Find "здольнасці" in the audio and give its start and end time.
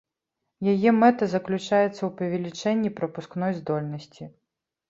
3.59-4.23